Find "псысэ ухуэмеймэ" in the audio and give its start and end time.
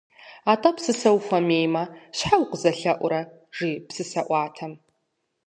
0.75-1.83